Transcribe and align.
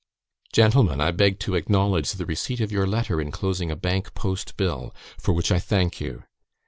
"Gentlemen, 0.51 0.99
I 0.99 1.11
beg 1.11 1.37
to 1.41 1.53
acknowledge 1.53 2.13
the 2.13 2.25
receipt 2.25 2.59
of 2.59 2.71
your 2.71 2.87
letter 2.87 3.21
inclosing 3.21 3.69
a 3.69 3.75
bank 3.75 4.15
post 4.15 4.57
bill, 4.57 4.95
for 5.19 5.31
which 5.31 5.51
I 5.51 5.59
thank 5.59 6.01
you. 6.01 6.23